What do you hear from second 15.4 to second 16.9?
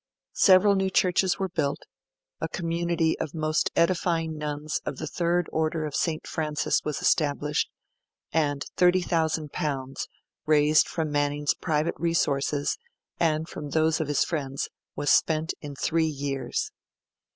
in three years.